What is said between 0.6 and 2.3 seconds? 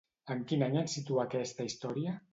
any ens situa aquesta història?